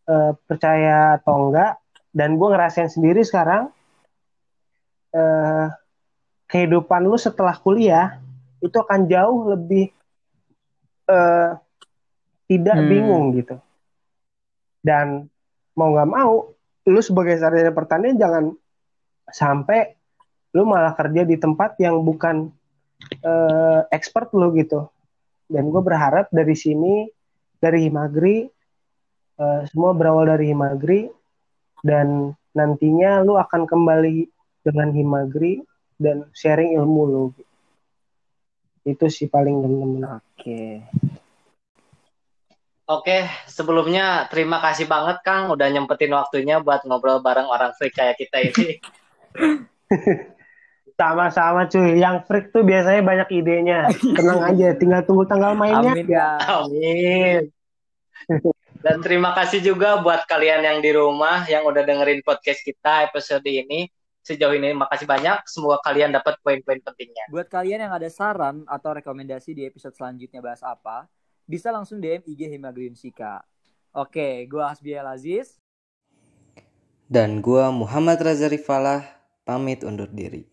eh, 0.06 0.32
percaya 0.36 1.16
atau 1.16 1.48
enggak 1.48 1.80
dan 2.12 2.36
gue 2.36 2.48
ngerasain 2.52 2.92
sendiri 2.92 3.24
sekarang 3.24 3.72
eh, 5.16 5.68
kehidupan 6.52 7.08
lu 7.08 7.16
setelah 7.16 7.56
kuliah 7.56 8.20
itu 8.60 8.76
akan 8.76 9.08
jauh 9.08 9.56
lebih 9.56 9.96
tidak 12.46 12.78
Hmm. 12.78 12.90
bingung 12.90 13.26
gitu 13.34 13.58
dan 14.84 15.28
mau 15.76 15.92
nggak 15.96 16.10
mau 16.10 16.52
lu 16.90 17.02
sebagai 17.04 17.38
sarjana 17.38 17.72
pertanian 17.76 18.18
jangan 18.18 18.46
sampai 19.30 19.94
lu 20.58 20.66
malah 20.66 20.98
kerja 20.98 21.22
di 21.28 21.38
tempat 21.38 21.78
yang 21.78 22.02
bukan 22.02 22.50
eh, 23.22 23.82
expert 23.94 24.34
lu 24.34 24.50
gitu. 24.58 24.90
Dan 25.50 25.70
gue 25.70 25.82
berharap 25.82 26.30
dari 26.34 26.54
sini 26.58 27.06
dari 27.62 27.86
Himagri 27.86 28.50
eh, 29.38 29.62
semua 29.70 29.94
berawal 29.94 30.34
dari 30.34 30.50
Himagri 30.50 31.10
dan 31.86 32.34
nantinya 32.58 33.22
lu 33.22 33.38
akan 33.38 33.70
kembali 33.70 34.26
dengan 34.66 34.90
Himagri 34.90 35.62
dan 36.02 36.26
sharing 36.34 36.74
ilmu 36.82 37.04
lu. 37.06 37.26
Itu 38.88 39.06
sih 39.12 39.30
paling 39.30 39.62
temen-temen. 39.62 40.18
Oke. 40.18 40.82
Oke, 42.90 43.30
sebelumnya 43.46 44.26
terima 44.34 44.58
kasih 44.66 44.90
banget 44.90 45.22
Kang 45.22 45.54
udah 45.54 45.70
nyempetin 45.70 46.10
waktunya 46.10 46.58
buat 46.58 46.82
ngobrol 46.90 47.22
bareng 47.22 47.46
orang 47.46 47.70
freak 47.78 47.94
kayak 47.94 48.18
kita 48.18 48.50
ini. 48.50 48.82
sama-sama 51.00 51.64
cuy 51.72 51.96
yang 51.96 52.28
freak 52.28 52.52
tuh 52.52 52.60
biasanya 52.68 53.00
banyak 53.00 53.30
idenya 53.40 53.88
tenang 54.20 54.44
aja 54.44 54.76
tinggal 54.76 55.00
tunggu 55.08 55.24
tanggal 55.24 55.56
mainnya 55.56 55.96
Amin 55.96 56.08
ya. 56.12 56.30
Amin. 56.44 57.42
Dan 58.84 59.00
terima 59.00 59.32
kasih 59.32 59.64
juga 59.64 60.04
buat 60.04 60.28
kalian 60.28 60.60
yang 60.68 60.84
di 60.84 60.92
rumah 60.92 61.48
yang 61.48 61.64
udah 61.64 61.88
dengerin 61.88 62.20
podcast 62.20 62.60
kita 62.68 63.08
episode 63.08 63.48
ini. 63.48 63.88
Sejauh 64.20 64.52
ini 64.52 64.76
makasih 64.76 65.08
banyak. 65.08 65.48
Semoga 65.48 65.80
kalian 65.88 66.12
dapat 66.12 66.36
poin-poin 66.44 66.84
pentingnya. 66.84 67.32
Buat 67.32 67.48
kalian 67.48 67.88
yang 67.88 67.94
ada 67.96 68.12
saran 68.12 68.68
atau 68.68 68.92
rekomendasi 68.92 69.56
di 69.56 69.64
episode 69.64 69.96
selanjutnya 69.96 70.44
bahas 70.44 70.60
apa, 70.62 71.08
bisa 71.50 71.74
langsung 71.74 71.98
DM 71.98 72.22
IG 72.30 72.46
Himagriun 72.46 72.94
Sika. 72.94 73.42
Oke, 73.90 74.46
gua 74.46 74.70
Hasbiel 74.70 75.02
Aziz. 75.10 75.58
Dan 77.10 77.42
gua 77.42 77.74
Muhammad 77.74 78.22
Raza 78.22 78.46
Rifalah 78.46 79.02
pamit 79.42 79.82
undur 79.82 80.14
diri. 80.14 80.46